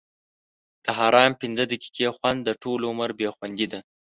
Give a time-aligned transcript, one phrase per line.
[0.83, 3.79] د حرام پنځه دقیقې خوند؛ د ټولو عمر بې خوندي ده.